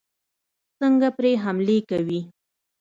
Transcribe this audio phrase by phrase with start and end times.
[0.79, 2.21] څنګه پرې حملې کوي.